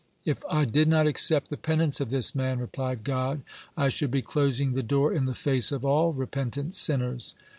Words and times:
"If 0.25 0.41
I 0.49 0.65
did 0.65 0.87
not 0.87 1.05
accept 1.05 1.51
the 1.51 1.57
penance 1.57 2.01
of 2.01 2.09
this 2.09 2.33
man," 2.33 2.57
replied 2.57 3.03
God, 3.03 3.43
"I 3.77 3.89
should 3.89 4.09
be 4.09 4.23
closing 4.23 4.73
the 4.73 4.81
door 4.81 5.13
in 5.13 5.25
the 5.25 5.35
face 5.35 5.71
of 5.71 5.85
all 5.85 6.11
repentant 6.11 6.73
sinners." 6.73 7.35